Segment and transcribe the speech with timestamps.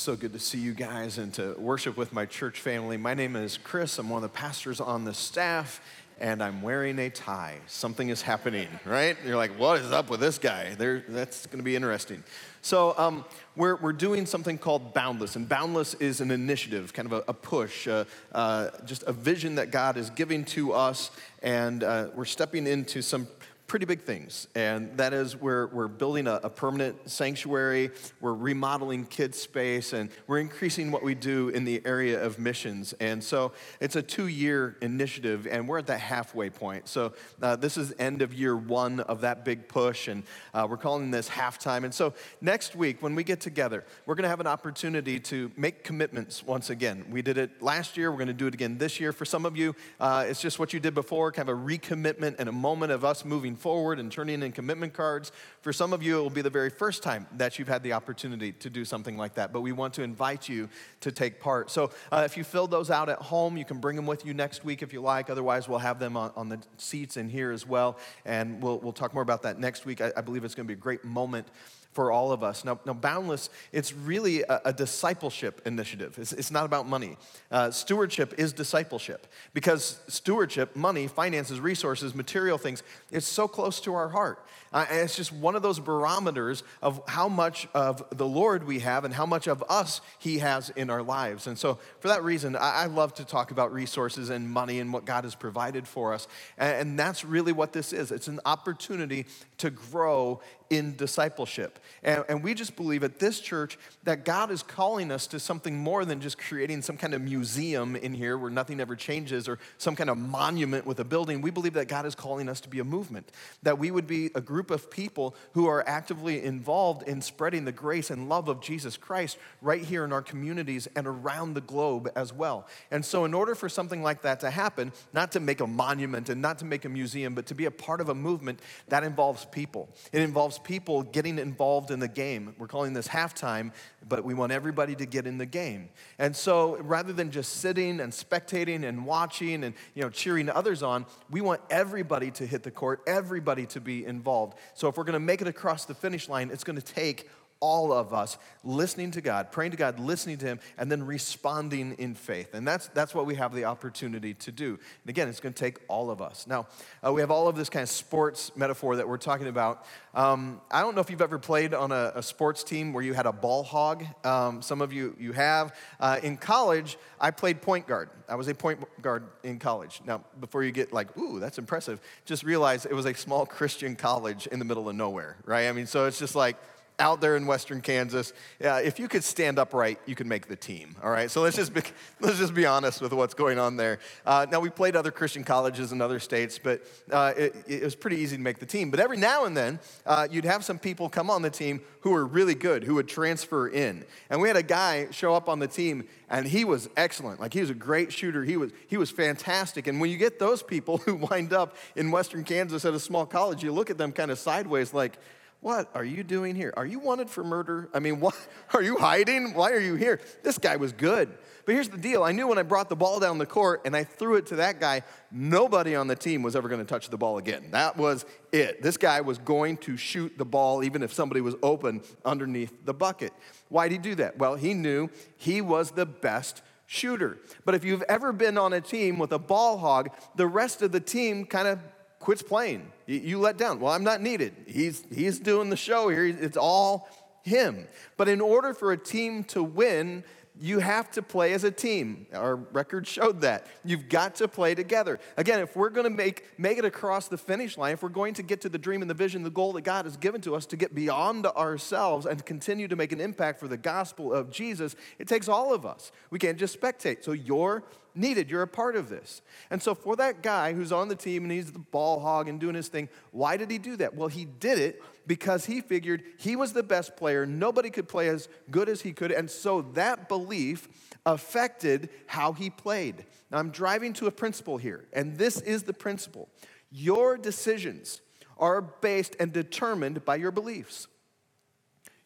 [0.00, 2.96] So good to see you guys and to worship with my church family.
[2.96, 3.98] My name is Chris.
[3.98, 5.82] I'm one of the pastors on the staff,
[6.18, 7.58] and I'm wearing a tie.
[7.66, 9.14] Something is happening, right?
[9.26, 10.74] You're like, what is up with this guy?
[10.74, 12.24] There, that's going to be interesting.
[12.62, 17.12] So, um, we're, we're doing something called Boundless, and Boundless is an initiative, kind of
[17.12, 21.10] a, a push, uh, uh, just a vision that God is giving to us,
[21.42, 23.28] and uh, we're stepping into some
[23.70, 24.48] pretty big things.
[24.56, 30.10] And that is we're, we're building a, a, permanent sanctuary, we're remodeling kids' space, and
[30.26, 32.94] we're increasing what we do in the area of missions.
[32.98, 36.88] And so it's a two year initiative, and we're at that halfway point.
[36.88, 40.76] So uh, this is end of year one of that big push, and uh, we're
[40.76, 41.84] calling this halftime.
[41.84, 45.52] And so next week, when we get together, we're going to have an opportunity to
[45.56, 47.04] make commitments once again.
[47.08, 49.12] We did it last year, we're going to do it again this year.
[49.12, 52.34] For some of you, uh, it's just what you did before, kind of a recommitment
[52.40, 55.32] and a moment of us moving forward and turning in commitment cards.
[55.60, 57.92] For some of you, it will be the very first time that you've had the
[57.92, 60.68] opportunity to do something like that, but we want to invite you
[61.00, 61.70] to take part.
[61.70, 64.34] So uh, if you fill those out at home, you can bring them with you
[64.34, 65.30] next week if you like.
[65.30, 68.92] Otherwise, we'll have them on, on the seats in here as well, and we'll, we'll
[68.92, 70.00] talk more about that next week.
[70.00, 71.46] I, I believe it's going to be a great moment
[71.92, 72.64] for all of us.
[72.64, 76.18] Now, now Boundless, it's really a, a discipleship initiative.
[76.18, 77.16] It's, it's, not about money.
[77.50, 83.94] Uh, stewardship is discipleship because stewardship, money, finances, resources, material things, it's so close to
[83.94, 84.44] our heart.
[84.72, 88.78] Uh, and it's just one of those barometers of how much of the Lord we
[88.78, 91.48] have and how much of us He has in our lives.
[91.48, 94.92] And so, for that reason, I, I love to talk about resources and money and
[94.92, 96.28] what God has provided for us.
[96.56, 99.26] And, and that's really what this is it's an opportunity
[99.58, 100.40] to grow
[100.70, 101.79] in discipleship.
[102.02, 105.76] And, and, we just believe at this church that God is calling us to something
[105.76, 109.58] more than just creating some kind of museum in here where nothing ever changes or
[109.78, 111.42] some kind of monument with a building.
[111.42, 113.30] We believe that God is calling us to be a movement,
[113.62, 117.72] that we would be a group of people who are actively involved in spreading the
[117.72, 122.10] grace and love of Jesus Christ right here in our communities and around the globe
[122.16, 122.66] as well.
[122.90, 126.28] And so, in order for something like that to happen, not to make a monument
[126.28, 129.04] and not to make a museum, but to be a part of a movement, that
[129.04, 129.88] involves people.
[130.12, 132.54] It involves people getting involved in the game.
[132.58, 133.72] We're calling this halftime,
[134.08, 135.88] but we want everybody to get in the game.
[136.18, 140.82] And so rather than just sitting and spectating and watching and you know cheering others
[140.82, 144.58] on, we want everybody to hit the court, everybody to be involved.
[144.74, 147.28] So if we're going to make it across the finish line, it's going to take
[147.60, 151.94] all of us listening to God, praying to God, listening to Him, and then responding
[151.98, 152.54] in faith.
[152.54, 154.78] And that's, that's what we have the opportunity to do.
[155.02, 156.46] And again, it's going to take all of us.
[156.46, 156.66] Now,
[157.06, 159.84] uh, we have all of this kind of sports metaphor that we're talking about.
[160.14, 163.12] Um, I don't know if you've ever played on a, a sports team where you
[163.12, 164.04] had a ball hog.
[164.24, 165.74] Um, some of you, you have.
[166.00, 168.08] Uh, in college, I played point guard.
[168.28, 170.00] I was a point guard in college.
[170.06, 173.96] Now, before you get like, ooh, that's impressive, just realize it was a small Christian
[173.96, 175.68] college in the middle of nowhere, right?
[175.68, 176.56] I mean, so it's just like,
[177.00, 178.32] out there in western Kansas,
[178.64, 180.94] uh, if you could stand upright, you could make the team.
[181.02, 181.82] All right, so let's just be,
[182.20, 183.98] let's just be honest with what's going on there.
[184.24, 187.96] Uh, now we played other Christian colleges in other states, but uh, it, it, was
[187.96, 188.90] pretty easy to make the team.
[188.90, 192.10] But every now and then, uh, you'd have some people come on the team who
[192.10, 194.04] were really good, who would transfer in.
[194.28, 197.40] And we had a guy show up on the team, and he was excellent.
[197.40, 198.44] Like he was a great shooter.
[198.44, 199.86] He was he was fantastic.
[199.86, 203.26] And when you get those people who wind up in western Kansas at a small
[203.26, 205.18] college, you look at them kind of sideways, like
[205.60, 206.72] what are you doing here?
[206.76, 207.90] Are you wanted for murder?
[207.92, 208.34] I mean, what
[208.74, 209.52] are you hiding?
[209.52, 210.20] Why are you here?
[210.42, 211.28] This guy was good.
[211.66, 213.94] But here's the deal I knew when I brought the ball down the court and
[213.94, 217.10] I threw it to that guy, nobody on the team was ever going to touch
[217.10, 217.68] the ball again.
[217.72, 218.82] That was it.
[218.82, 222.94] This guy was going to shoot the ball even if somebody was open underneath the
[222.94, 223.34] bucket.
[223.68, 224.38] Why'd he do that?
[224.38, 227.38] Well, he knew he was the best shooter.
[227.66, 230.90] But if you've ever been on a team with a ball hog, the rest of
[230.90, 231.78] the team kind of
[232.20, 232.92] quits playing.
[233.06, 233.80] You, let down.
[233.80, 234.54] Well, I'm not needed.
[234.66, 236.26] He's, he's doing the show here.
[236.26, 237.08] It's all
[237.42, 237.88] him.
[238.16, 240.22] But in order for a team to win,
[240.60, 242.26] you have to play as a team.
[242.34, 243.66] Our record showed that.
[243.82, 245.18] You've got to play together.
[245.38, 248.34] Again, if we're going to make, make it across the finish line, if we're going
[248.34, 250.54] to get to the dream and the vision, the goal that God has given to
[250.54, 254.50] us to get beyond ourselves and continue to make an impact for the gospel of
[254.50, 256.12] Jesus, it takes all of us.
[256.28, 257.24] We can't just spectate.
[257.24, 257.82] So you're
[258.14, 258.50] needed.
[258.50, 259.42] You're a part of this.
[259.70, 262.60] And so, for that guy who's on the team and he's the ball hog and
[262.60, 264.14] doing his thing, why did he do that?
[264.14, 267.46] Well, he did it because he figured he was the best player.
[267.46, 269.32] Nobody could play as good as he could.
[269.32, 270.88] And so, that belief
[271.26, 273.26] affected how he played.
[273.50, 276.48] Now, I'm driving to a principle here, and this is the principle
[276.90, 278.20] your decisions
[278.58, 281.06] are based and determined by your beliefs.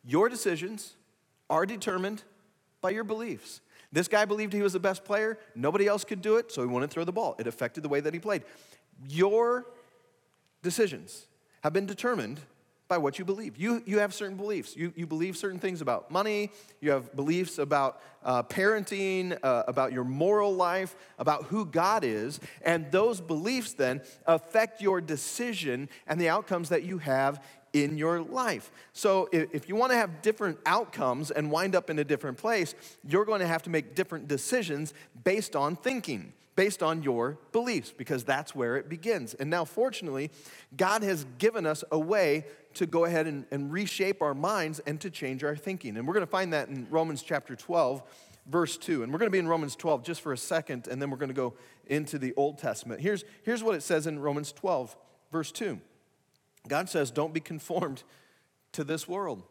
[0.05, 0.97] Your decisions
[1.49, 2.23] are determined
[2.81, 3.61] by your beliefs.
[3.95, 5.39] This guy believed he was the best player.
[5.55, 7.37] Nobody else could do it, so he wanted to throw the ball.
[7.39, 8.43] It affected the way that he played.
[9.09, 9.67] Your
[10.65, 11.29] decisions
[11.63, 12.41] have been determined
[12.89, 13.57] by what you believe.
[13.57, 14.77] You, you have certain beliefs.
[14.77, 16.51] You, you believe certain things about money,
[16.81, 22.41] you have beliefs about uh, parenting, uh, about your moral life, about who God is,
[22.63, 27.41] and those beliefs then affect your decision and the outcomes that you have
[27.75, 28.71] in your life.
[28.95, 32.75] So, if you want to have different outcomes and wind up in a different place,
[33.07, 34.95] you're going to have to make different decisions
[35.25, 39.35] based on thinking, based on your beliefs, because that's where it begins.
[39.35, 40.31] And now, fortunately,
[40.77, 45.01] God has given us a way to go ahead and, and reshape our minds and
[45.01, 45.97] to change our thinking.
[45.97, 48.03] And we're going to find that in Romans chapter 12
[48.47, 49.03] verse 2.
[49.03, 51.17] And we're going to be in Romans 12 just for a second, and then we're
[51.17, 51.55] going to go
[51.87, 53.01] into the Old Testament.
[53.01, 54.95] Here's, here's what it says in Romans 12,
[55.33, 55.81] verse 2.
[56.69, 58.03] God says, don't be conformed
[58.73, 59.43] to this world.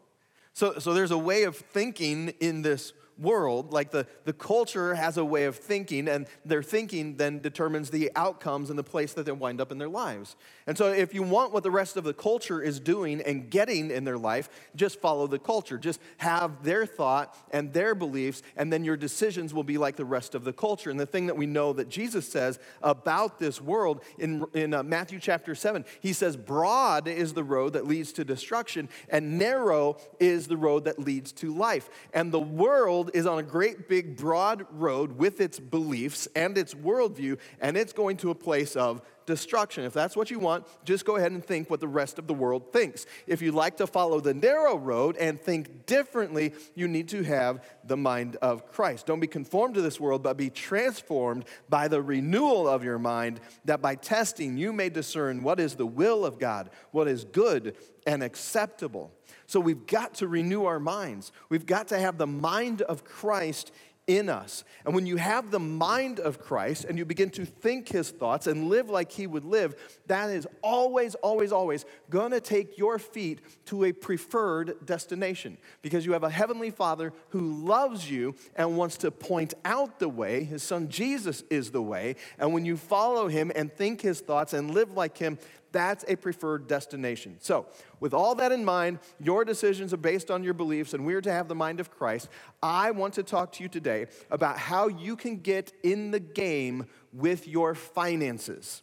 [0.52, 5.16] So, so there's a way of thinking in this world, like the, the culture has
[5.16, 9.26] a way of thinking, and their thinking then determines the outcomes and the place that
[9.26, 10.36] they wind up in their lives.
[10.66, 13.90] And so, if you want what the rest of the culture is doing and getting
[13.90, 15.78] in their life, just follow the culture.
[15.78, 20.04] Just have their thought and their beliefs, and then your decisions will be like the
[20.04, 20.90] rest of the culture.
[20.90, 24.82] And the thing that we know that Jesus says about this world in, in uh,
[24.82, 29.96] Matthew chapter 7, he says, Broad is the road that leads to destruction, and narrow
[30.18, 31.90] is the road that leads to life.
[32.12, 36.56] And the world world is on a great big broad road with its beliefs and
[36.56, 39.84] its worldview, and it's going to a place of destruction.
[39.84, 42.34] If that's what you want, just go ahead and think what the rest of the
[42.34, 43.06] world thinks.
[43.26, 47.64] If you like to follow the narrow road and think differently, you need to have
[47.84, 49.06] the mind of Christ.
[49.06, 53.40] Don't be conformed to this world, but be transformed by the renewal of your mind,
[53.64, 57.76] that by testing you may discern what is the will of God, what is good
[58.06, 59.12] and acceptable.
[59.46, 61.32] So we've got to renew our minds.
[61.48, 63.72] We've got to have the mind of Christ
[64.06, 64.64] in us.
[64.84, 68.46] And when you have the mind of Christ and you begin to think his thoughts
[68.46, 69.74] and live like he would live,
[70.06, 76.04] that is always, always, always going to take your feet to a preferred destination because
[76.04, 80.44] you have a heavenly father who loves you and wants to point out the way.
[80.44, 82.16] His son Jesus is the way.
[82.38, 85.38] And when you follow him and think his thoughts and live like him,
[85.74, 87.36] that's a preferred destination.
[87.40, 87.66] So,
[88.00, 91.32] with all that in mind, your decisions are based on your beliefs, and we're to
[91.32, 92.28] have the mind of Christ.
[92.62, 96.86] I want to talk to you today about how you can get in the game
[97.12, 98.82] with your finances.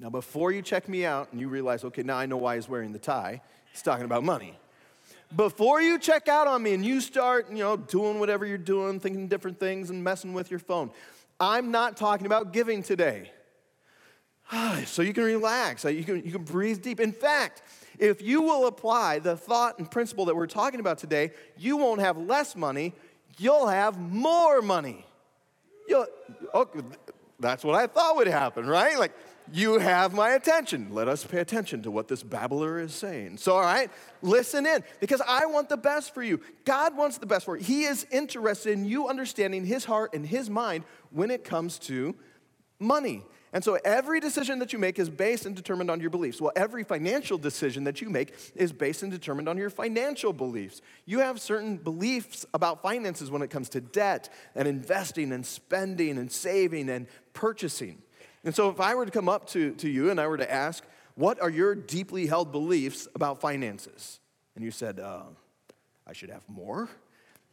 [0.00, 2.68] Now, before you check me out and you realize, okay, now I know why he's
[2.68, 3.42] wearing the tie,
[3.72, 4.58] he's talking about money.
[5.34, 9.00] Before you check out on me and you start, you know, doing whatever you're doing,
[9.00, 10.90] thinking different things and messing with your phone,
[11.40, 13.32] I'm not talking about giving today.
[14.52, 17.00] Ah, so you can relax, you can, you can breathe deep.
[17.00, 17.62] In fact,
[17.98, 22.00] if you will apply the thought and principle that we're talking about today, you won't
[22.00, 22.92] have less money,
[23.38, 25.06] you'll have more money.
[25.88, 26.06] You'll,
[26.52, 26.68] oh,
[27.40, 28.98] that's what I thought would happen, right?
[28.98, 29.12] Like,
[29.52, 30.88] you have my attention.
[30.90, 33.36] Let us pay attention to what this babbler is saying.
[33.36, 33.90] So, all right,
[34.22, 36.40] listen in because I want the best for you.
[36.64, 37.62] God wants the best for you.
[37.62, 42.14] He is interested in you understanding his heart and his mind when it comes to
[42.78, 43.22] money.
[43.54, 46.40] And so every decision that you make is based and determined on your beliefs.
[46.40, 50.82] Well, every financial decision that you make is based and determined on your financial beliefs.
[51.06, 56.18] You have certain beliefs about finances when it comes to debt and investing and spending
[56.18, 58.02] and saving and purchasing.
[58.42, 60.52] And so if I were to come up to, to you and I were to
[60.52, 60.82] ask,
[61.14, 64.18] what are your deeply held beliefs about finances?
[64.56, 65.22] And you said, uh,
[66.08, 66.88] I should have more.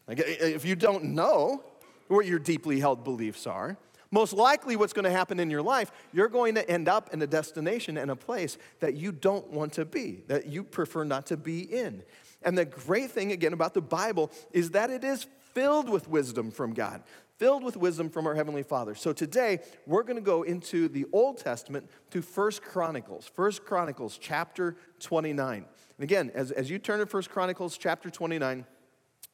[0.08, 1.64] Like, if you don't know
[2.08, 3.78] what your deeply held beliefs are,
[4.12, 7.22] most likely, what's going to happen in your life, you're going to end up in
[7.22, 11.26] a destination and a place that you don't want to be, that you prefer not
[11.28, 12.04] to be in.
[12.44, 16.52] And the great thing, again, about the Bible is that it is filled with wisdom
[16.52, 17.04] from God,
[17.38, 18.96] filled with wisdom from our Heavenly Father.
[18.96, 24.18] So today, we're going to go into the Old Testament to First Chronicles, First Chronicles
[24.18, 25.66] chapter 29.
[25.98, 28.66] And again, as, as you turn to First Chronicles chapter 29,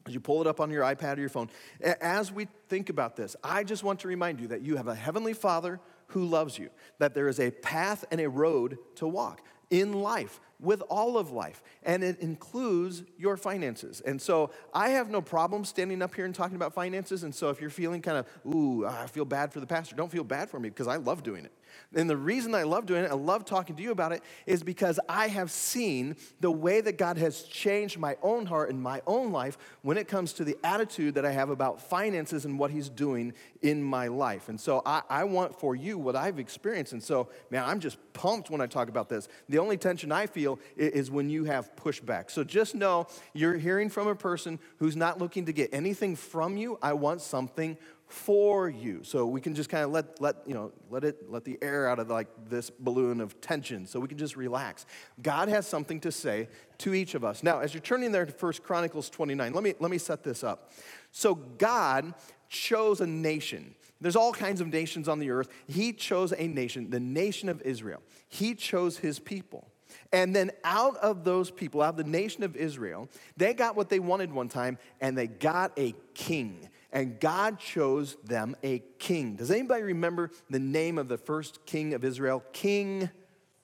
[0.07, 1.49] as you pull it up on your iPad or your phone,
[1.81, 4.95] as we think about this, I just want to remind you that you have a
[4.95, 9.41] heavenly Father who loves you, that there is a path and a road to walk
[9.69, 10.39] in life.
[10.59, 14.01] With all of life, and it includes your finances.
[14.01, 17.23] And so I have no problem standing up here and talking about finances.
[17.23, 20.11] And so if you're feeling kind of, ooh, I feel bad for the pastor, don't
[20.11, 21.51] feel bad for me because I love doing it.
[21.95, 24.63] And the reason I love doing it, I love talking to you about it, is
[24.63, 29.01] because I have seen the way that God has changed my own heart and my
[29.05, 32.71] own life when it comes to the attitude that I have about finances and what
[32.71, 34.49] He's doing in my life.
[34.49, 36.93] And so I, I want for you what I've experienced.
[36.93, 39.27] And so, man, I'm just pumped when I talk about this.
[39.49, 42.32] The only tension I feel is when you have pushback.
[42.32, 46.56] So just know you're hearing from a person who's not looking to get anything from
[46.56, 46.77] you.
[46.82, 47.77] I want something
[48.08, 49.04] for you.
[49.04, 51.89] So we can just kind of let, let, you know, let it, let the air
[51.89, 54.86] out of like this balloon of tension so we can just relax.
[55.22, 56.48] God has something to say
[56.80, 57.44] to each of us.
[57.44, 60.44] Now, as you're turning there to First Chronicles 29, let me, let me set this
[60.44, 60.72] up.
[61.12, 62.13] So God
[62.48, 63.75] chose a nation.
[64.00, 65.50] There's all kinds of nations on the earth.
[65.68, 68.01] He chose a nation, the nation of Israel.
[68.30, 69.68] He chose his people.
[70.12, 73.89] And then out of those people, out of the nation of Israel, they got what
[73.89, 79.36] they wanted one time, and they got a king and God chose them a king.
[79.36, 82.44] Does anybody remember the name of the first king of Israel?
[82.54, 83.10] King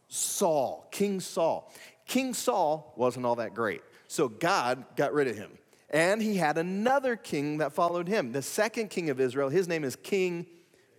[0.08, 0.88] Saul.
[0.92, 1.72] King Saul.
[2.06, 5.52] King Saul wasn't all that great, so God got rid of him.
[5.90, 8.32] And he had another king that followed him.
[8.32, 10.46] The second king of Israel, his name is King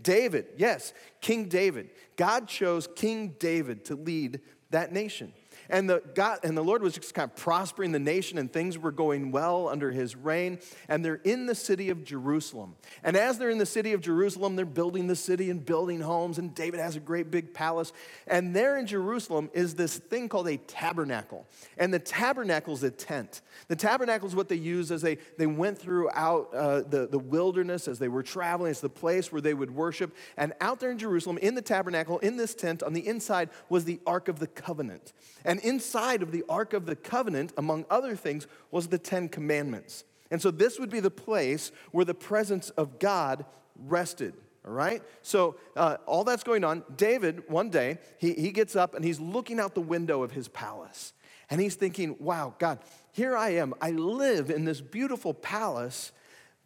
[0.02, 0.46] David.
[0.56, 1.90] Yes, King David.
[2.16, 4.40] God chose King David to lead
[4.74, 5.32] that nation.
[5.68, 8.78] And the, God, and the Lord was just kind of prospering the nation, and things
[8.78, 10.58] were going well under his reign.
[10.88, 12.76] And they're in the city of Jerusalem.
[13.02, 16.38] And as they're in the city of Jerusalem, they're building the city and building homes,
[16.38, 17.92] and David has a great big palace.
[18.26, 21.46] And there in Jerusalem is this thing called a tabernacle.
[21.78, 23.42] And the tabernacle is a tent.
[23.68, 27.88] The tabernacle is what they used as they, they went throughout uh, the, the wilderness
[27.88, 28.70] as they were traveling.
[28.70, 30.14] It's the place where they would worship.
[30.36, 33.84] And out there in Jerusalem, in the tabernacle, in this tent, on the inside was
[33.84, 35.12] the Ark of the Covenant.
[35.44, 40.04] And inside of the Ark of the Covenant, among other things, was the Ten Commandments.
[40.30, 43.44] And so this would be the place where the presence of God
[43.76, 44.34] rested.
[44.66, 45.02] All right?
[45.22, 46.82] So, uh, all that's going on.
[46.96, 50.48] David, one day, he, he gets up and he's looking out the window of his
[50.48, 51.12] palace.
[51.50, 52.78] And he's thinking, wow, God,
[53.12, 53.74] here I am.
[53.80, 56.12] I live in this beautiful palace,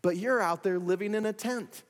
[0.01, 1.83] but you're out there living in a tent.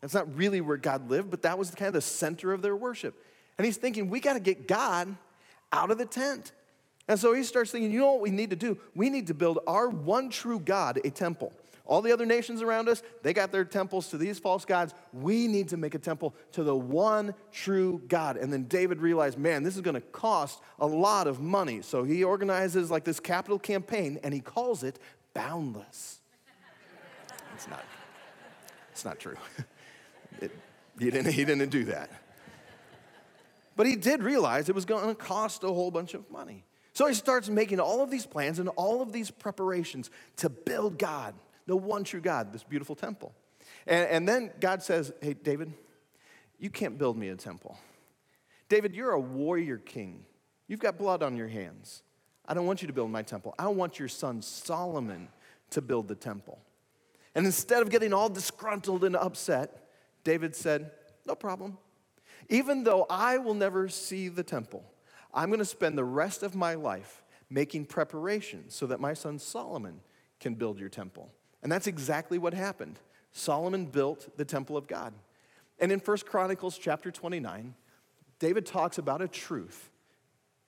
[0.00, 2.76] That's not really where God lived, but that was kind of the center of their
[2.76, 3.20] worship.
[3.58, 5.16] And he's thinking, we got to get God
[5.72, 6.52] out of the tent.
[7.08, 8.78] And so he starts thinking, you know what we need to do?
[8.94, 11.52] We need to build our one true God a temple.
[11.86, 14.92] All the other nations around us, they got their temples to these false gods.
[15.12, 18.36] We need to make a temple to the one true God.
[18.36, 21.82] And then David realized, man, this is going to cost a lot of money.
[21.82, 24.98] So he organizes like this capital campaign and he calls it
[25.32, 26.20] Boundless.
[27.54, 27.84] it's not,
[28.90, 29.36] it's not true.
[30.38, 30.50] It,
[30.98, 32.10] he, didn't, he didn't do that.
[33.76, 36.64] But he did realize it was going to cost a whole bunch of money.
[36.94, 40.98] So he starts making all of these plans and all of these preparations to build
[40.98, 41.34] God,
[41.66, 43.34] the one true God, this beautiful temple.
[43.86, 45.74] And, and then God says, Hey, David,
[46.58, 47.76] you can't build me a temple.
[48.68, 50.24] David, you're a warrior king.
[50.68, 52.02] You've got blood on your hands.
[52.48, 53.54] I don't want you to build my temple.
[53.58, 55.28] I want your son Solomon
[55.70, 56.58] to build the temple.
[57.34, 59.90] And instead of getting all disgruntled and upset,
[60.24, 60.92] David said,
[61.26, 61.76] No problem.
[62.48, 64.84] Even though I will never see the temple,
[65.34, 69.38] I'm going to spend the rest of my life making preparations so that my son
[69.38, 70.00] Solomon
[70.40, 71.30] can build your temple.
[71.62, 72.98] And that's exactly what happened.
[73.32, 75.12] Solomon built the temple of God.
[75.78, 77.74] And in 1 Chronicles chapter 29,
[78.38, 79.90] David talks about a truth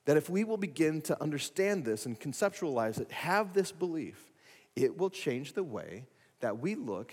[0.04, 4.30] that if we will begin to understand this and conceptualize it, have this belief,
[4.74, 6.04] it will change the way
[6.40, 7.12] that we look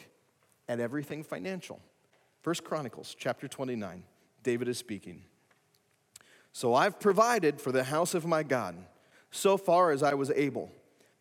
[0.67, 1.81] at everything financial.
[2.43, 4.03] 1 Chronicles chapter 29.
[4.46, 5.24] David is speaking.
[6.54, 8.75] So I've provided for the house of my God
[9.32, 10.72] so far as I was able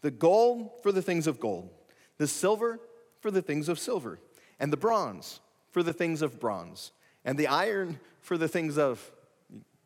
[0.02, 1.70] the gold for the things of gold,
[2.18, 2.78] the silver
[3.20, 4.20] for the things of silver,
[4.60, 5.40] and the bronze
[5.72, 6.92] for the things of bronze,
[7.24, 9.10] and the iron for the things of,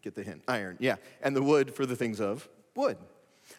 [0.03, 2.99] get the hint, iron, yeah, and the wood for the things of wood.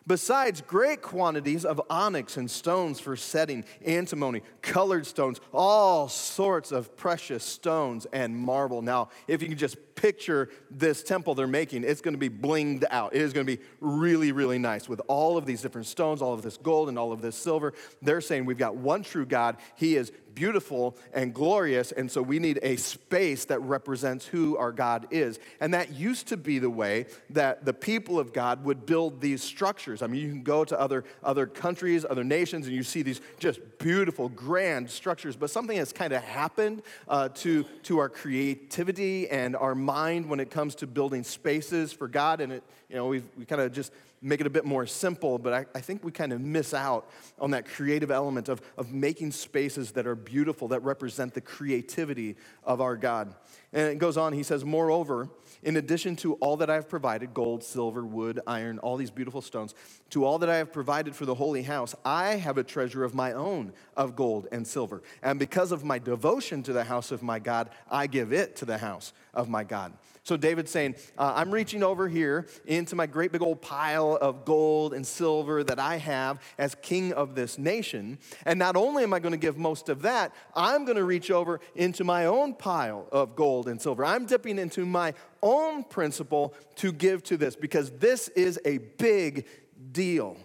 [0.08, 6.96] Besides great quantities of onyx and stones for setting, antimony, colored stones, all sorts of
[6.98, 8.82] precious stones and marble.
[8.82, 12.86] Now, if you can just picture this temple they're making, it's going to be blinged
[12.90, 13.14] out.
[13.14, 16.34] It is going to be really, really nice with all of these different stones, all
[16.34, 17.74] of this gold, and all of this silver.
[18.02, 19.58] They're saying we've got one true God.
[19.76, 24.72] He is beautiful and glorious, and so we need a space that represents who our
[24.72, 25.38] God is.
[25.60, 29.44] And that used to be the way that the people of God would build these
[29.44, 30.02] structures.
[30.02, 33.20] I mean, you can go to other, other countries, other nations, and you see these
[33.38, 39.30] just beautiful, grand structures, but something has kind of happened uh, to, to our creativity
[39.30, 43.08] and our mind when it comes to building spaces for God, and it, you know,
[43.08, 46.04] we've we kind of just make it a bit more simple, but I, I think
[46.04, 47.10] we kind of miss out
[47.40, 52.36] on that creative element of, of making spaces that are beautiful, that represent the creativity
[52.64, 53.34] of our God.
[53.72, 55.30] And it goes on, he says, Moreover,
[55.64, 59.42] in addition to all that I have provided gold, silver, wood, iron, all these beautiful
[59.42, 59.76] stones
[60.10, 63.14] to all that I have provided for the holy house, I have a treasure of
[63.14, 65.02] my own of gold and silver.
[65.22, 68.66] And because of my devotion to the house of my God, I give it to
[68.66, 69.94] the house of my God.
[70.30, 74.46] So David's saying, uh, I'm reaching over here into my great big old pile of
[74.46, 78.20] gold and silver that I have as king of this nation.
[78.46, 81.32] And not only am I going to give most of that, I'm going to reach
[81.32, 84.06] over into my own pile of gold and silver.
[84.06, 89.48] I'm dipping into my own principal to give to this because this is a big
[89.92, 90.38] deal.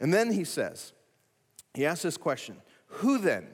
[0.00, 0.94] And then he says,
[1.74, 3.46] he asks this question Who then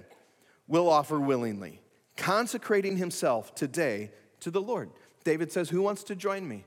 [0.68, 1.80] will offer willingly,
[2.16, 4.90] consecrating himself today to the Lord?
[5.24, 6.64] David says, Who wants to join me?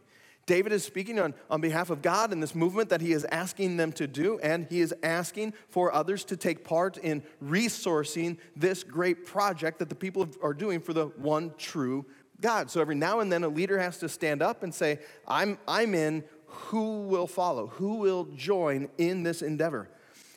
[0.48, 3.76] David is speaking on, on behalf of God in this movement that he is asking
[3.76, 8.84] them to do, and he is asking for others to take part in resourcing this
[8.84, 12.06] great project that the people are doing for the one true
[12.40, 12.72] God.
[12.72, 15.94] So every now and then a leader has to stand up and say, I'm, I'm
[15.94, 17.68] in, who will follow?
[17.68, 19.90] Who will join in this endeavor?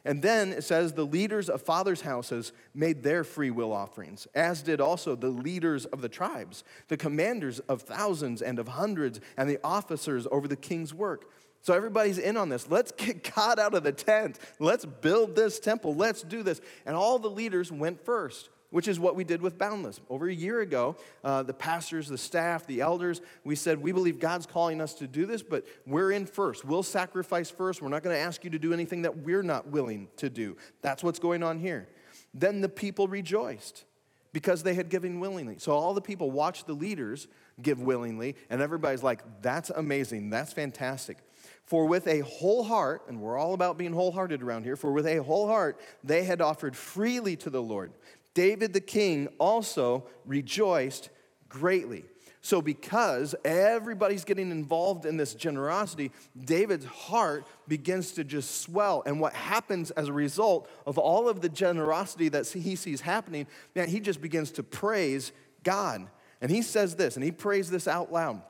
[0.04, 4.62] And then it says the leaders of fathers' houses made their free will offerings, as
[4.62, 9.48] did also the leaders of the tribes, the commanders of thousands and of hundreds, and
[9.48, 11.30] the officers over the king's work.
[11.62, 12.70] So everybody's in on this.
[12.70, 14.38] Let's get God out of the tent.
[14.58, 15.94] Let's build this temple.
[15.94, 16.60] Let's do this.
[16.86, 20.00] And all the leaders went first which is what we did with Boundless.
[20.08, 24.18] Over a year ago, uh, the pastors, the staff, the elders, we said, We believe
[24.18, 26.64] God's calling us to do this, but we're in first.
[26.64, 27.82] We'll sacrifice first.
[27.82, 30.56] We're not going to ask you to do anything that we're not willing to do.
[30.82, 31.88] That's what's going on here.
[32.32, 33.84] Then the people rejoiced
[34.32, 35.56] because they had given willingly.
[35.58, 37.26] So all the people watched the leaders
[37.60, 40.30] give willingly, and everybody's like, That's amazing.
[40.30, 41.18] That's fantastic.
[41.64, 45.06] For with a whole heart, and we're all about being wholehearted around here, for with
[45.06, 47.92] a whole heart they had offered freely to the Lord
[48.34, 51.10] David the king also rejoiced
[51.48, 52.04] greatly.
[52.42, 56.10] So, because everybody's getting involved in this generosity,
[56.42, 59.02] David's heart begins to just swell.
[59.04, 63.46] And what happens as a result of all of the generosity that he sees happening,
[63.74, 65.32] man, he just begins to praise
[65.64, 66.06] God.
[66.40, 68.40] And he says this, and he prays this out loud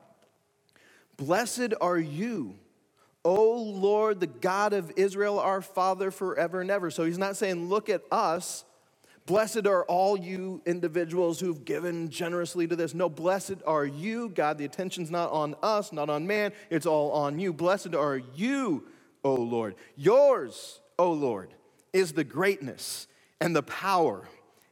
[1.17, 2.55] Blessed are you,
[3.25, 6.89] O Lord, the God of Israel, our Father, forever and ever.
[6.91, 8.63] So he's not saying, Look at us
[9.31, 12.93] Blessed are all you individuals who've given generously to this.
[12.93, 14.57] No, blessed are you, God.
[14.57, 17.53] The attention's not on us, not on man, it's all on you.
[17.53, 18.83] Blessed are you,
[19.23, 19.75] O Lord.
[19.95, 21.53] Yours, O Lord,
[21.93, 23.07] is the greatness
[23.39, 24.27] and the power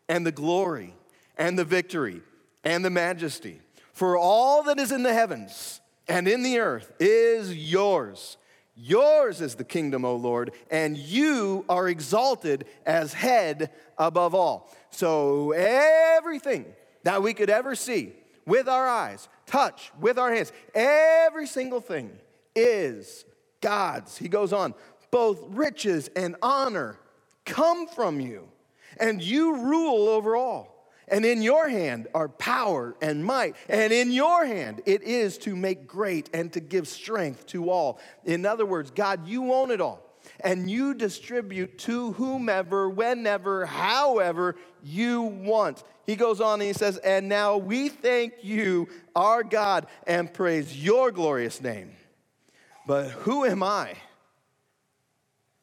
[0.09, 0.93] and the glory
[1.37, 2.21] and the victory
[2.65, 3.61] and the majesty.
[3.93, 8.35] For all that is in the heavens and in the earth is yours.
[8.81, 14.73] Yours is the kingdom, O Lord, and you are exalted as head above all.
[14.89, 16.65] So, everything
[17.03, 18.13] that we could ever see
[18.45, 22.09] with our eyes, touch with our hands, every single thing
[22.55, 23.25] is
[23.59, 24.17] God's.
[24.17, 24.73] He goes on,
[25.11, 26.97] both riches and honor
[27.43, 28.47] come from you,
[28.97, 30.78] and you rule over all.
[31.09, 33.55] And in your hand are power and might.
[33.67, 37.99] And in your hand it is to make great and to give strength to all.
[38.25, 40.05] In other words, God, you own it all.
[40.41, 45.83] And you distribute to whomever, whenever, however you want.
[46.05, 50.81] He goes on and he says, And now we thank you, our God, and praise
[50.81, 51.91] your glorious name.
[52.87, 53.95] But who am I?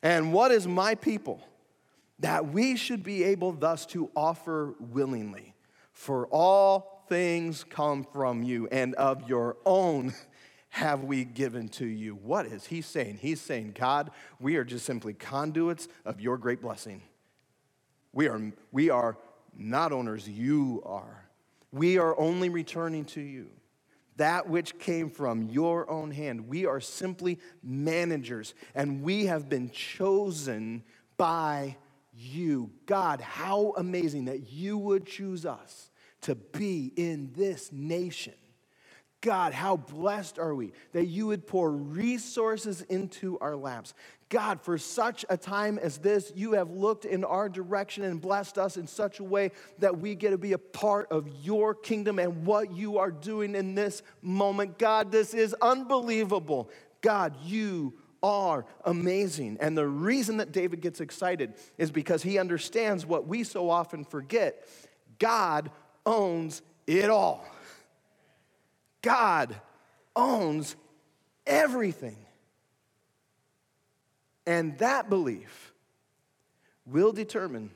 [0.03, 1.41] And what is my people?
[2.19, 5.55] That we should be able thus to offer willingly.
[5.93, 10.15] For all things come from you, and of your own
[10.71, 12.15] have we given to you.
[12.15, 13.19] What is he saying?
[13.23, 17.03] He's saying, God, we are just simply conduits of your great blessing.
[18.13, 19.17] We are, we are
[19.57, 21.29] not owners, you are.
[21.73, 23.51] We are only returning to you
[24.17, 26.49] that which came from your own hand.
[26.49, 30.83] We are simply managers, and we have been chosen
[31.17, 31.77] by
[32.17, 32.71] you.
[32.87, 35.91] God, how amazing that you would choose us
[36.23, 38.35] to be in this nation.
[39.21, 43.95] God, how blessed are we that you would pour resources into our laps.
[44.29, 48.59] God, for such a time as this, you have looked in our direction and blessed
[48.59, 52.19] us in such a way that we get to be a part of your kingdom
[52.19, 54.79] and what you are doing in this moment.
[54.79, 56.71] God, this is unbelievable.
[57.01, 57.95] God, you
[58.27, 59.57] are amazing.
[59.61, 64.05] And the reason that David gets excited is because he understands what we so often
[64.05, 64.67] forget
[65.21, 65.71] God
[66.05, 67.47] owns it all.
[69.01, 69.55] God
[70.17, 70.75] owns
[71.47, 72.17] everything.
[74.45, 75.73] And that belief
[76.85, 77.71] will determine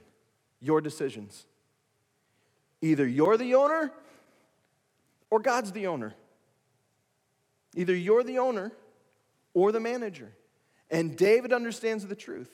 [0.61, 1.47] your decisions.
[2.83, 3.93] Either you're the owner
[5.31, 6.15] or God's the owner.
[7.77, 8.73] Either you're the owner
[9.55, 10.33] or the manager.
[10.91, 12.51] And David understands the truth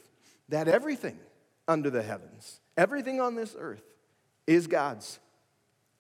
[0.49, 1.19] that everything
[1.67, 3.83] under the heavens, everything on this earth,
[4.47, 5.19] is God's.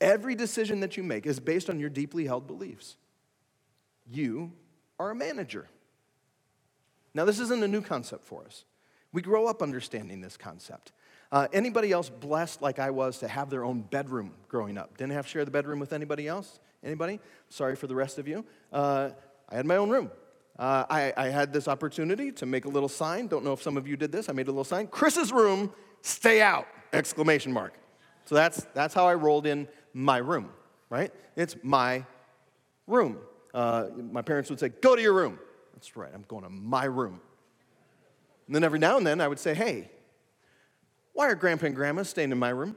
[0.00, 2.96] Every decision that you make is based on your deeply held beliefs.
[4.06, 4.52] You
[4.98, 5.68] are a manager.
[7.14, 8.64] Now, this isn't a new concept for us.
[9.12, 10.92] We grow up understanding this concept.
[11.32, 14.96] Uh, anybody else blessed like I was to have their own bedroom growing up?
[14.98, 16.60] Didn't have to share the bedroom with anybody else?
[16.84, 17.18] Anybody?
[17.48, 18.44] Sorry for the rest of you.
[18.72, 19.10] Uh,
[19.48, 20.10] I had my own room.
[20.58, 23.26] Uh, I, I had this opportunity to make a little sign.
[23.26, 24.28] Don't know if some of you did this.
[24.28, 24.86] I made a little sign.
[24.86, 26.66] Chris's room, stay out!
[26.92, 27.74] Exclamation mark.
[28.24, 30.50] So that's, that's how I rolled in my room,
[30.88, 31.12] right?
[31.36, 32.04] It's my
[32.86, 33.18] room.
[33.52, 35.38] Uh, my parents would say, go to your room.
[35.74, 37.20] That's right, I'm going to my room.
[38.46, 39.90] And then every now and then I would say, hey,
[41.12, 42.76] why are grandpa and grandma staying in my room?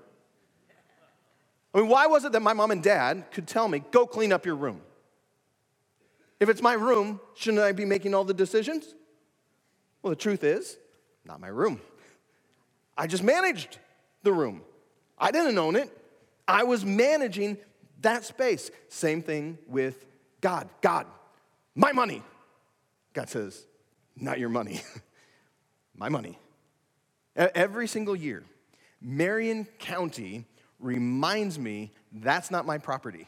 [1.74, 4.34] I mean, why was it that my mom and dad could tell me, go clean
[4.34, 4.82] up your room?
[6.40, 8.94] If it's my room, shouldn't I be making all the decisions?
[10.02, 10.78] Well, the truth is,
[11.26, 11.82] not my room.
[12.98, 13.78] I just managed
[14.24, 14.62] the room.
[15.18, 15.96] I didn't own it.
[16.48, 17.58] I was managing
[18.02, 18.72] that space.
[18.88, 20.06] Same thing with
[20.42, 20.70] God.
[20.82, 21.06] God,
[21.76, 22.24] my money.
[23.14, 23.66] God says,
[24.16, 24.82] not your money,
[25.96, 26.38] my money.
[27.36, 28.44] Every single year,
[29.02, 30.46] Marion County
[30.80, 33.28] reminds me that's not my property.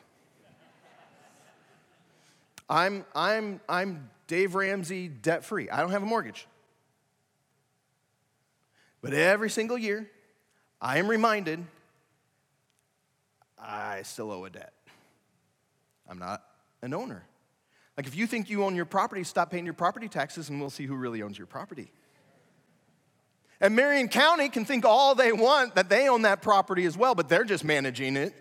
[2.72, 5.70] I'm, I'm, I'm Dave Ramsey debt free.
[5.70, 6.48] I don't have a mortgage.
[9.02, 10.10] But every single year,
[10.80, 11.66] I am reminded
[13.60, 14.72] I still owe a debt.
[16.10, 16.44] I'm not
[16.82, 17.26] an owner.
[17.98, 20.70] Like if you think you own your property, stop paying your property taxes and we'll
[20.70, 21.92] see who really owns your property.
[23.60, 27.16] And Marion County can think all they want that they own that property as well,
[27.16, 28.34] but they're just managing it.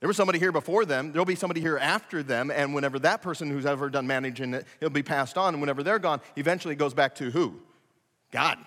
[0.00, 3.20] There was somebody here before them, there'll be somebody here after them, and whenever that
[3.20, 6.74] person who's ever done managing it, it'll be passed on, and whenever they're gone, eventually
[6.74, 7.60] it goes back to who?
[8.30, 8.58] God.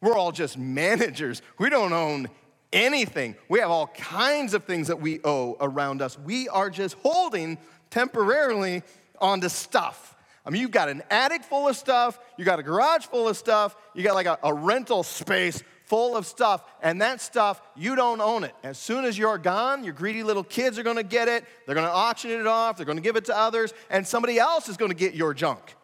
[0.00, 1.42] We're all just managers.
[1.58, 2.28] We don't own
[2.72, 3.36] anything.
[3.48, 6.18] We have all kinds of things that we owe around us.
[6.18, 7.58] We are just holding
[7.90, 8.82] temporarily
[9.20, 10.14] onto stuff.
[10.46, 13.36] I mean, you've got an attic full of stuff, you got a garage full of
[13.36, 17.96] stuff, you got like a, a, rental space full of stuff, and that stuff, you
[17.96, 18.54] don't own it.
[18.62, 21.88] As soon as you're gone, your greedy little kids are gonna get it, they're gonna
[21.88, 25.14] auction it off, they're gonna give it to others, and somebody else is gonna get
[25.14, 25.74] your junk.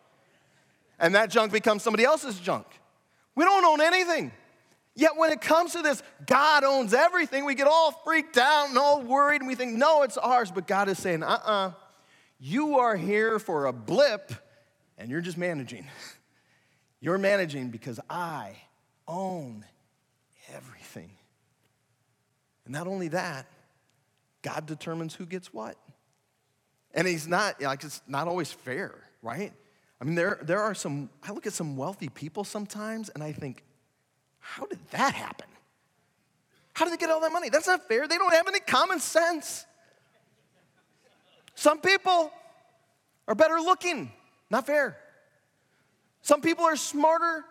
[0.98, 2.66] And that junk becomes somebody else's junk.
[3.34, 4.32] We don't own anything.
[4.94, 8.78] Yet when it comes to this, God owns everything, we get all freaked out and
[8.78, 10.52] all worried, and we think, no, it's ours.
[10.52, 11.72] But God is saying, uh uh-uh, uh,
[12.38, 14.32] you are here for a blip,
[14.96, 15.86] and you're just managing.
[17.00, 18.56] You're managing because I
[19.06, 19.66] own.
[22.64, 23.46] And not only that,
[24.42, 25.76] God determines who gets what.
[26.94, 29.52] And he's not, like, it's not always fair, right?
[30.00, 33.32] I mean, there, there are some, I look at some wealthy people sometimes and I
[33.32, 33.64] think,
[34.38, 35.46] how did that happen?
[36.74, 37.48] How did they get all that money?
[37.48, 38.06] That's not fair.
[38.06, 39.64] They don't have any common sense.
[41.54, 42.32] Some people
[43.26, 44.12] are better looking,
[44.50, 44.96] not fair.
[46.22, 47.44] Some people are smarter,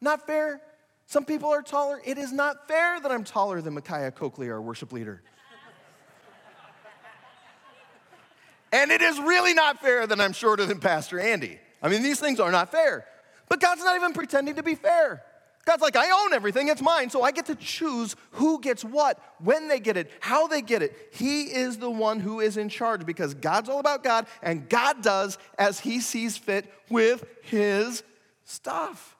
[0.00, 0.60] not fair.
[1.06, 2.00] Some people are taller.
[2.04, 5.22] It is not fair that I'm taller than Micaiah Coakley, our worship leader.
[8.72, 11.58] and it is really not fair that I'm shorter than Pastor Andy.
[11.80, 13.06] I mean, these things are not fair.
[13.48, 15.22] But God's not even pretending to be fair.
[15.64, 19.18] God's like, I own everything, it's mine, so I get to choose who gets what,
[19.40, 21.10] when they get it, how they get it.
[21.12, 25.02] He is the one who is in charge because God's all about God, and God
[25.02, 28.04] does as He sees fit with His
[28.44, 29.15] stuff.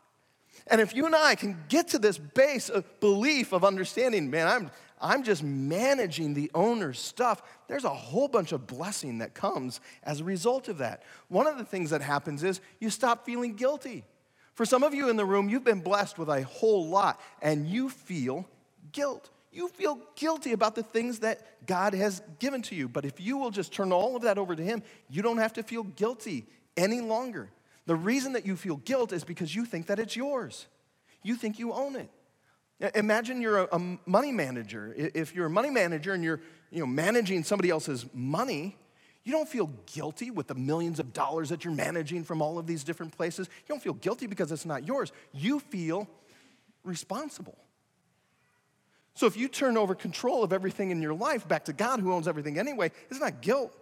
[0.67, 4.49] And if you and I can get to this base of belief of understanding, man,
[4.49, 9.81] I'm, I'm just managing the owner's stuff, there's a whole bunch of blessing that comes
[10.03, 11.03] as a result of that.
[11.29, 14.05] One of the things that happens is you stop feeling guilty.
[14.55, 17.69] For some of you in the room, you've been blessed with a whole lot and
[17.69, 18.49] you feel
[18.91, 19.31] guilt.
[19.53, 22.89] You feel guilty about the things that God has given to you.
[22.89, 25.53] But if you will just turn all of that over to Him, you don't have
[25.55, 27.51] to feel guilty any longer.
[27.87, 30.67] The reason that you feel guilt is because you think that it's yours,
[31.23, 32.11] you think you own it.
[32.95, 34.93] Imagine you're a, money manager.
[34.97, 38.77] If you're a money manager and you're you know, managing somebody else's money,
[39.25, 42.67] you don't feel guilty with the millions of dollars that you're managing from all of
[42.67, 43.49] these different places.
[43.49, 45.11] You don't feel guilty because it's not yours.
[45.33, 46.07] You feel
[46.85, 47.57] responsible.
[49.15, 52.13] So if you turn over control of everything in your life back to God who
[52.13, 53.75] owns everything anyway, it's not guilt.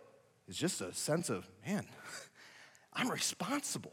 [0.46, 1.84] It's just a sense of, man,
[2.94, 3.92] I'm responsible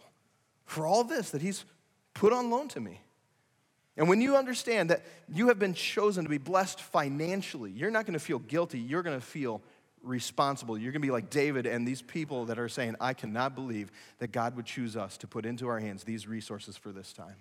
[0.66, 1.66] for all this that He's
[2.14, 3.02] put on loan to me.
[3.98, 8.06] And when you understand that you have been chosen to be blessed financially, you're not
[8.06, 8.80] going to feel guilty.
[8.80, 9.62] You're going to feel
[10.02, 10.78] responsible.
[10.78, 13.92] You're going to be like David and these people that are saying, I cannot believe
[14.20, 17.36] that God would choose us to put into our hands these resources for this time.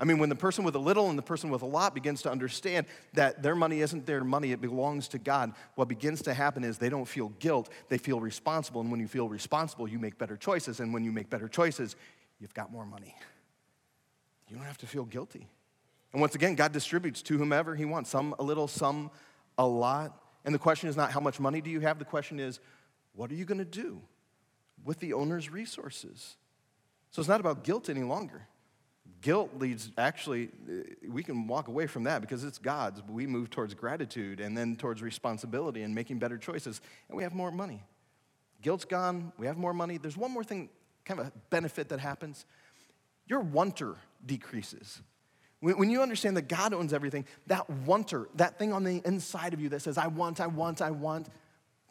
[0.00, 2.22] I mean, when the person with a little and the person with a lot begins
[2.22, 6.34] to understand that their money isn't their money, it belongs to God, what begins to
[6.34, 8.80] happen is they don't feel guilt, they feel responsible.
[8.80, 10.80] And when you feel responsible, you make better choices.
[10.80, 11.94] And when you make better choices,
[12.40, 13.14] you've got more money.
[14.48, 15.48] You don't have to feel guilty.
[16.12, 19.10] And once again, God distributes to whomever He wants, some a little, some
[19.58, 20.20] a lot.
[20.44, 22.58] And the question is not how much money do you have, the question is,
[23.14, 24.00] what are you going to do
[24.84, 26.36] with the owner's resources?
[27.10, 28.48] So it's not about guilt any longer.
[29.20, 33.02] Guilt leads, actually, eh, we can walk away from that because it's God's.
[33.08, 37.34] We move towards gratitude and then towards responsibility and making better choices, and we have
[37.34, 37.82] more money.
[38.60, 39.98] Guilt's gone, we have more money.
[39.98, 40.68] There's one more thing,
[41.04, 42.44] kind of a benefit that happens.
[43.26, 45.00] Your wanter decreases.
[45.60, 49.60] When, you understand that God owns everything, that wanter, that thing on the inside of
[49.60, 51.28] you that says, I want, I want, I want,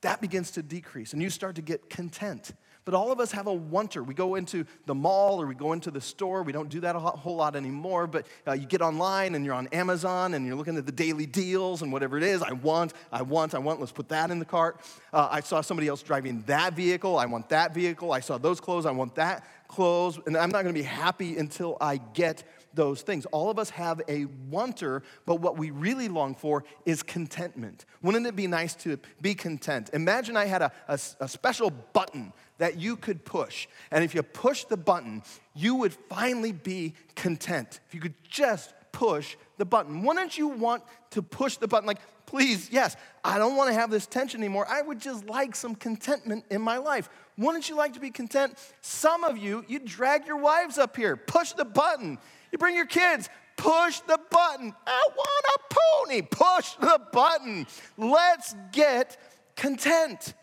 [0.01, 2.51] that begins to decrease and you start to get content.
[2.85, 4.03] But all of us have a wanter.
[4.03, 6.43] We go into the mall or we go into the store.
[6.43, 9.53] We don't do that a whole lot anymore, but uh, you get online and you're
[9.53, 12.41] on Amazon and you're looking at the daily deals and whatever it is.
[12.41, 13.79] I want, I want, I want.
[13.79, 14.81] Let's put that in the cart.
[15.13, 17.17] Uh, I saw somebody else driving that vehicle.
[17.17, 18.11] I want that vehicle.
[18.11, 18.85] I saw those clothes.
[18.85, 20.19] I want that clothes.
[20.25, 22.43] And I'm not going to be happy until I get
[22.73, 23.25] those things.
[23.27, 27.85] All of us have a wanter, but what we really long for is contentment.
[28.01, 29.89] Wouldn't it be nice to be content?
[29.93, 33.67] Imagine I had a, a, a special button that you could push.
[33.91, 35.21] And if you push the button,
[35.53, 37.81] you would finally be content.
[37.89, 40.01] If you could just push the button.
[40.01, 41.85] Wouldn't you want to push the button?
[41.85, 44.65] Like, please, yes, I don't want to have this tension anymore.
[44.65, 47.09] I would just like some contentment in my life.
[47.37, 48.57] Wouldn't you like to be content?
[48.79, 52.17] Some of you, you drag your wives up here, push the button.
[52.53, 54.73] You bring your kids, push the button.
[54.87, 55.75] I want a
[56.07, 56.21] pony.
[56.21, 57.67] Push the button.
[57.97, 59.17] Let's get
[59.57, 60.33] content.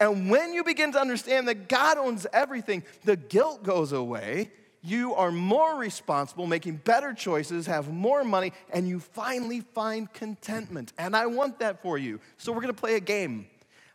[0.00, 4.50] And when you begin to understand that God owns everything, the guilt goes away.
[4.80, 10.92] You are more responsible, making better choices, have more money, and you finally find contentment.
[10.98, 12.20] And I want that for you.
[12.36, 13.46] So we're gonna play a game,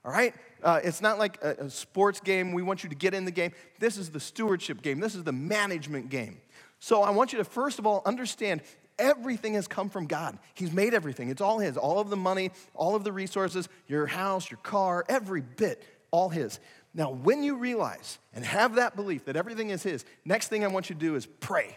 [0.03, 0.35] all right?
[0.61, 2.51] Uh, it's not like a, a sports game.
[2.51, 3.53] We want you to get in the game.
[3.79, 6.39] This is the stewardship game, this is the management game.
[6.79, 8.61] So I want you to first of all understand
[8.99, 10.37] everything has come from God.
[10.53, 11.29] He's made everything.
[11.29, 11.77] It's all His.
[11.77, 15.83] All of the money, all of the resources, your house, your car, every bit,
[16.13, 16.59] all His.
[16.93, 20.67] Now, when you realize and have that belief that everything is His, next thing I
[20.67, 21.75] want you to do is pray.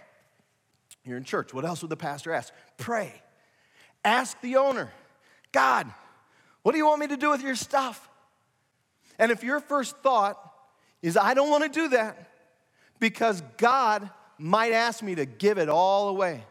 [1.04, 1.54] You're in church.
[1.54, 2.52] What else would the pastor ask?
[2.76, 3.12] Pray.
[4.04, 4.92] Ask the owner,
[5.52, 5.90] God,
[6.62, 8.08] what do you want me to do with your stuff?
[9.18, 10.38] And if your first thought
[11.00, 12.30] is, I don't want to do that
[13.00, 16.44] because God might ask me to give it all away.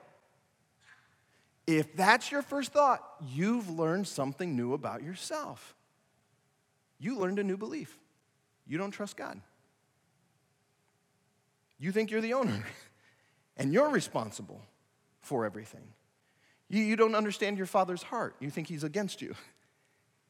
[1.68, 5.76] If that's your first thought, you've learned something new about yourself.
[7.00, 7.98] You learned a new belief.
[8.68, 9.40] You don't trust God.
[11.78, 12.64] You think you're the owner
[13.58, 14.62] and you're responsible
[15.20, 15.88] for everything.
[16.70, 18.36] You, you don't understand your father's heart.
[18.40, 19.36] You think he's against you.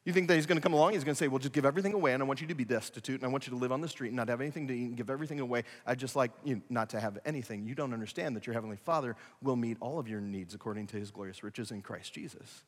[0.04, 1.66] You think that he's going to come along, he's going to say, Well, just give
[1.66, 3.72] everything away, and I want you to be destitute, and I want you to live
[3.72, 5.64] on the street and not have anything to eat and give everything away.
[5.84, 7.66] I just like you not to have anything.
[7.66, 10.96] You don't understand that your Heavenly Father will meet all of your needs according to
[10.96, 12.62] his glorious riches in Christ Jesus.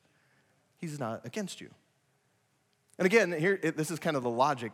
[0.78, 1.70] He's not against you.
[2.98, 4.72] And again, here, it, this is kind of the logic.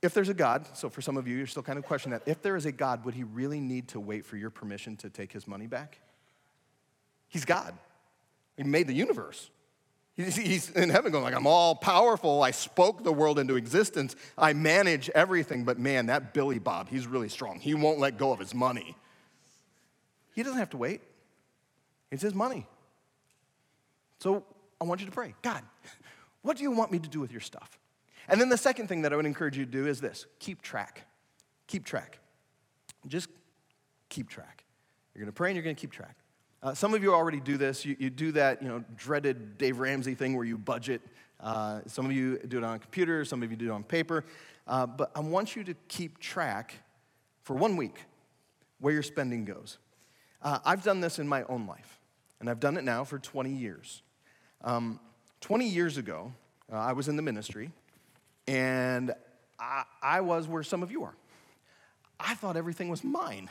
[0.00, 2.30] If there's a God, so for some of you, you're still kind of questioning that.
[2.30, 5.10] If there is a God, would he really need to wait for your permission to
[5.10, 5.98] take his money back?
[7.28, 7.74] He's God.
[8.56, 9.50] He made the universe.
[10.16, 12.42] He's in heaven going like, I'm all powerful.
[12.42, 14.16] I spoke the world into existence.
[14.36, 15.62] I manage everything.
[15.62, 17.60] But man, that Billy Bob, he's really strong.
[17.60, 18.96] He won't let go of his money.
[20.34, 21.02] He doesn't have to wait.
[22.10, 22.66] It's his money.
[24.18, 24.44] So
[24.80, 25.62] I want you to pray God,
[26.48, 27.78] what do you want me to do with your stuff?
[28.26, 30.62] And then the second thing that I would encourage you to do is this keep
[30.62, 31.02] track.
[31.66, 32.20] Keep track.
[33.06, 33.28] Just
[34.08, 34.64] keep track.
[35.14, 36.16] You're going to pray and you're going to keep track.
[36.62, 37.84] Uh, some of you already do this.
[37.84, 41.02] You, you, do that, you know, dreaded Dave Ramsey thing where you budget.
[41.38, 43.26] Uh, some of you do it on a computer.
[43.26, 44.24] Some of you do it on paper.
[44.66, 46.76] Uh, but I want you to keep track
[47.42, 48.04] for one week
[48.80, 49.76] where your spending goes.
[50.40, 52.00] Uh, I've done this in my own life,
[52.40, 54.02] and I've done it now for 20 years.
[54.64, 54.98] Um,
[55.40, 56.32] 20 years ago,
[56.72, 57.70] uh, I was in the ministry,
[58.46, 59.12] and
[59.58, 61.14] I, I was where some of you are.
[62.20, 63.48] I thought everything was mine.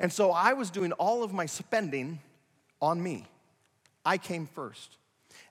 [0.00, 2.20] And so I was doing all of my spending
[2.80, 3.26] on me.
[4.04, 4.96] I came first.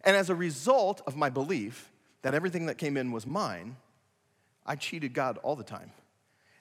[0.04, 3.78] And as a result of my belief that everything that came in was mine,
[4.65, 5.91] I cheated God all the time.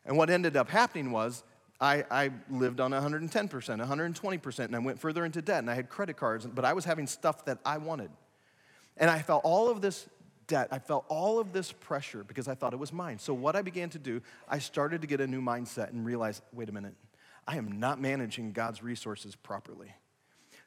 [0.04, 1.44] And what ended up happening was
[1.80, 5.88] I, I lived on 110%, 120%, and I went further into debt, and I had
[5.88, 8.10] credit cards, but I was having stuff that I wanted.
[8.96, 10.06] And I felt all of this
[10.46, 13.18] debt, I felt all of this pressure because I thought it was mine.
[13.18, 16.42] So, what I began to do, I started to get a new mindset and realize
[16.52, 16.94] wait a minute,
[17.46, 19.92] I am not managing God's resources properly.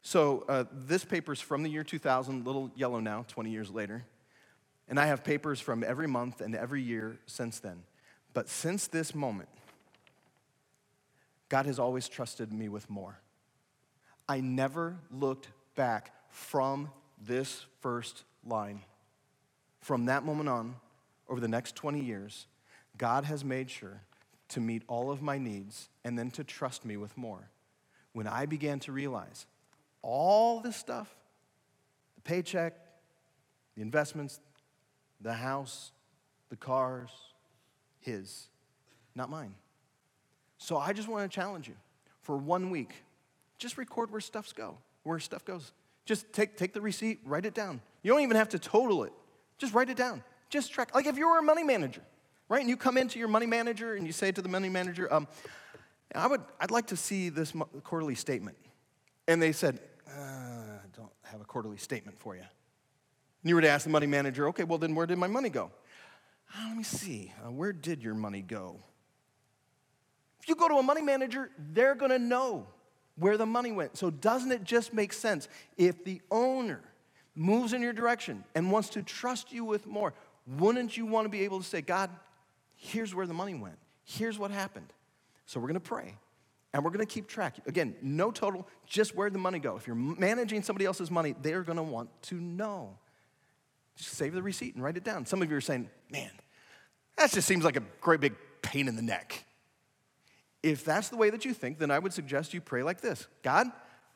[0.02, 4.06] So, uh, this paper's from the year 2000, little yellow now, 20 years later.
[4.88, 7.84] And I have papers from every month and every year since then.
[8.34, 9.50] But since this moment,
[11.50, 13.20] God has always trusted me with more.
[14.28, 16.90] I never looked back from
[17.22, 18.82] this first line.
[19.82, 20.76] From that moment on,
[21.28, 22.48] over the next 20 years,
[22.98, 24.02] God has made sure
[24.50, 27.50] to meet all of my needs and then to trust me with more.
[28.14, 29.46] When I began to realize
[30.02, 31.14] all this stuff
[32.16, 32.74] the paycheck,
[33.76, 34.40] the investments,
[35.20, 35.92] the house,
[36.50, 37.10] the cars,
[38.00, 38.48] His,
[39.16, 39.56] not mine.
[40.58, 41.76] So I just want to challenge you
[42.22, 43.04] for one week,
[43.58, 45.74] just record where stuff's go, where stuff goes.
[46.06, 47.82] Just take, take the receipt, write it down.
[48.04, 49.14] You don't even have to total it.
[49.58, 50.24] Just write it down.
[50.50, 50.94] Just track.
[50.94, 52.02] Like if you were a money manager,
[52.48, 52.62] right?
[52.62, 55.28] And you come into your money manager and you say to the money manager, um,
[56.14, 58.58] I would, I'd like to see this quarterly statement.
[59.28, 62.42] And they said, uh, I don't have a quarterly statement for you.
[62.42, 65.50] And you were to ask the money manager, okay, well then where did my money
[65.50, 65.72] go?
[66.56, 67.34] Uh, let me see.
[67.44, 68.80] Uh, where did your money go?
[70.40, 72.68] If you go to a money manager, they're to know
[73.18, 73.98] where the money went.
[73.98, 75.48] So, doesn't it just make sense
[75.78, 76.82] if the owner
[77.36, 80.14] moves in your direction and wants to trust you with more?
[80.58, 82.10] Wouldn't you want to be able to say, God,
[82.76, 84.92] here's where the money went, here's what happened?
[85.46, 86.16] So, we're going to pray
[86.76, 87.56] and we're going to keep track.
[87.68, 89.78] Again, no total, just where the money go.
[89.78, 92.98] If you're managing somebody else's money, they're going to want to know.
[93.96, 95.26] Just save the receipt and write it down.
[95.26, 96.32] Some of you are saying, man,
[97.16, 99.45] that just seems like a great big pain in the neck.
[100.66, 103.28] If that's the way that you think, then I would suggest you pray like this
[103.44, 103.68] God,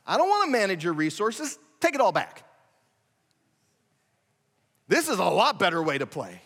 [0.03, 2.43] I don't want to manage your resources, take it all back.
[4.87, 6.41] This is a lot better way to play.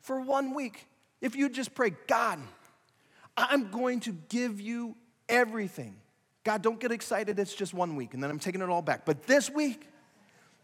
[0.00, 0.86] For one week,
[1.20, 2.38] if you just pray, God,
[3.36, 4.96] I'm going to give you
[5.28, 5.96] everything.
[6.42, 9.04] God, don't get excited, it's just one week, and then I'm taking it all back.
[9.04, 9.90] But this week,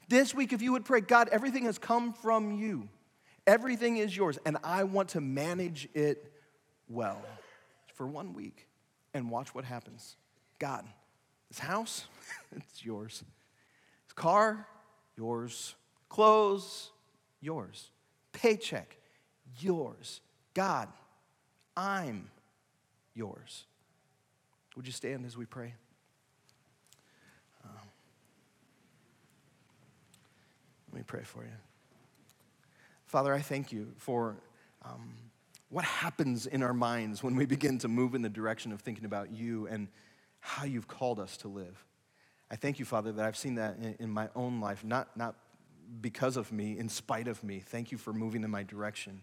[0.09, 2.89] this week, if you would pray, God, everything has come from you,
[3.47, 6.33] everything is yours, and I want to manage it
[6.89, 7.21] well
[7.95, 8.69] for one week
[9.15, 10.17] and watch what happens.
[10.59, 10.87] God,
[11.49, 12.07] this house,
[12.57, 13.25] it's yours.
[14.07, 14.67] This car,
[15.17, 15.75] yours.
[16.09, 16.91] Clothes,
[17.41, 17.91] yours.
[18.33, 18.97] Paycheck,
[19.59, 20.21] yours.
[20.55, 20.89] God,
[21.77, 22.31] I'm
[23.15, 23.65] yours.
[24.77, 25.75] Would you stand as we pray?
[27.65, 27.71] Um,
[30.93, 31.51] let me pray for you.
[33.07, 34.37] Father, I thank you for
[34.83, 35.13] um,
[35.73, 39.07] what happens in our minds when we begin to move in the direction of thinking
[39.07, 39.89] about you and
[40.41, 41.87] how you've called us to live.
[42.51, 45.35] I thank you, Father, that I've seen that in, in my own life, not, not
[46.03, 47.61] because of me, in spite of me.
[47.61, 49.23] Thank you for moving in my direction.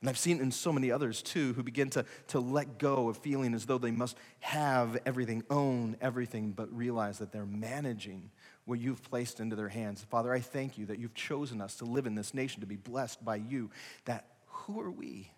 [0.00, 3.18] And I've seen in so many others too who begin to, to let go of
[3.18, 8.30] feeling as though they must have everything, own everything, but realize that they're managing
[8.64, 10.02] what you've placed into their hands.
[10.08, 12.76] Father, I thank you that you've chosen us to live in this nation, to be
[12.76, 13.70] blessed by you.
[14.06, 15.30] That who are we?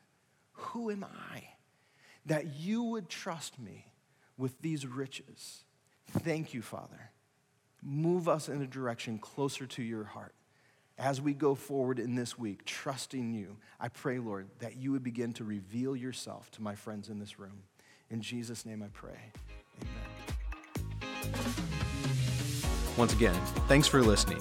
[0.71, 1.45] Who am I
[2.27, 3.93] that you would trust me
[4.39, 5.65] with these riches?
[6.07, 7.11] Thank you, Father.
[7.83, 10.35] Move us in a direction closer to your heart.
[10.99, 15.03] As we go forward in this week, trusting you, I pray, Lord, that you would
[15.03, 17.65] begin to reveal yourself to my friends in this room.
[18.09, 19.33] In Jesus' name I pray.
[19.83, 21.33] Amen.
[22.97, 23.35] Once again,
[23.67, 24.41] thanks for listening.